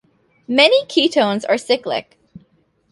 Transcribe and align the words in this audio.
Many 0.47 0.83
ketones 0.85 1.43
are 1.47 1.59
cyclic. 1.59 2.17